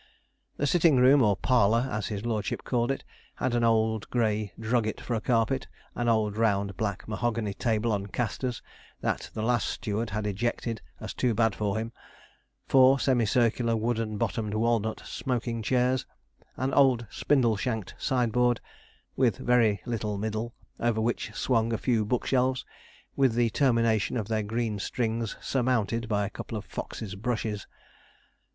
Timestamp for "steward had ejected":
9.67-10.81